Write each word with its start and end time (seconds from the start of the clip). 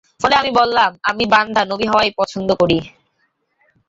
ফলে 0.21 0.35
আমি 0.37 0.51
বললামঃ 0.59 0.95
আমি 1.09 1.23
বান্দা 1.33 1.61
নবী 1.71 1.85
হওয়াই 1.91 2.11
পছন্দ 2.19 2.49
করি। 2.61 2.77